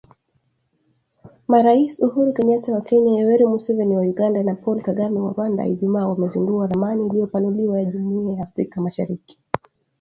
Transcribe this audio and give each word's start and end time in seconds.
Marais 1.47 1.99
Uhuru 2.05 2.29
Kenyata 2.35 2.69
wa 2.73 2.81
Kenya, 2.81 3.19
Yoweri 3.19 3.45
Museveni 3.45 3.95
wa 3.95 4.01
Uganda, 4.03 4.43
na 4.43 4.55
Paul 4.55 4.81
Kagame 4.81 5.19
wa 5.19 5.31
Rwanda 5.33 5.65
Ijumaa 5.67 6.07
wamezindua 6.07 6.67
ramani 6.67 7.05
iliyopanuliwa 7.07 7.79
ya 7.79 7.85
Jumuiya 7.85 8.37
ya 8.37 8.43
Afrika 8.43 8.81
Mashariki. 8.81 9.39